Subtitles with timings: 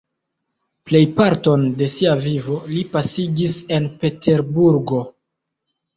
[0.89, 5.03] Plejparton de sia vivo li pasigis en Peterburgo.